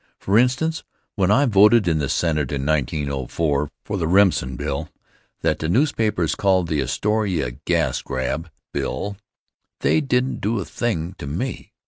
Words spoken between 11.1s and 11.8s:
to me.